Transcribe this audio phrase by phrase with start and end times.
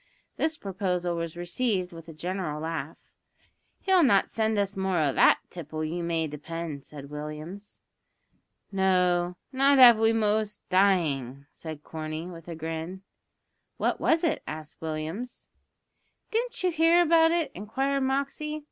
[0.35, 3.13] This proposal was received with a general laugh.
[3.81, 7.81] "He'll not send us more o' that tipple, you may depend," said Williams.
[8.71, 13.03] "No, not av we wos dyin'," said Corney, with a grin.
[13.77, 15.49] "What was it?" asked Williams.
[16.31, 18.59] "Didn't you hear about it?" inquired Moxey.